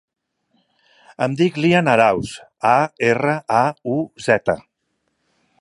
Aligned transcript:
Em 1.25 1.35
dic 1.41 1.59
Lian 1.65 1.91
Arauz: 1.93 2.33
a, 2.71 2.73
erra, 3.13 3.39
a, 3.63 3.63
u, 3.97 4.03
zeta. 4.31 4.61